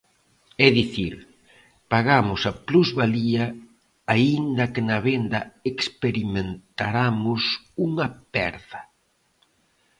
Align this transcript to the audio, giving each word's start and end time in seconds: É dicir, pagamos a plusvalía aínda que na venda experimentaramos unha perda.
É 0.65 0.67
dicir, 0.79 1.13
pagamos 1.93 2.41
a 2.51 2.53
plusvalía 2.67 3.45
aínda 4.15 4.63
que 4.73 4.81
na 4.89 4.97
venda 5.09 5.39
experimentaramos 5.71 7.41
unha 7.87 8.07
perda. 8.33 8.79